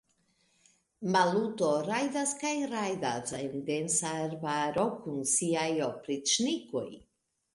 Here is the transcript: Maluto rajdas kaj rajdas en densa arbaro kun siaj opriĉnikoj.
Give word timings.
Maluto 1.15 1.67
rajdas 1.87 2.31
kaj 2.39 2.53
rajdas 2.71 3.35
en 3.39 3.61
densa 3.69 4.15
arbaro 4.23 4.85
kun 5.03 5.21
siaj 5.35 5.69
opriĉnikoj. 5.89 6.87